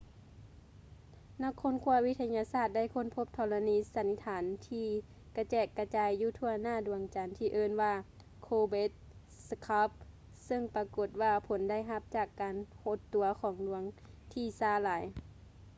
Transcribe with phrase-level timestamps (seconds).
[1.43, 4.87] ນັກຄົ້ນຄວ້າວິທະຍາສາດໄດ້ຄົ້ນພົບທໍລະນີສັນຖານທີ່
[5.37, 7.93] ກະແຈກກະຈາຍຢູ່ທົ່ວໜ້າດວງຈັນທີ່ເອີ້ນວ່າ
[8.41, 8.91] ໂລເບັດ
[9.49, 9.87] ສະຄາບ
[10.47, 13.83] ຊຶ່ງປາກົດວ່າຜົນໄດ້ຮັບຈາກການຫົດຕົວຂອງດວງ
[14.33, 15.03] ທີ່ຊ້າຫຼາຍ